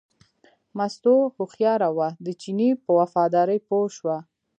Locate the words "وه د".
1.97-2.27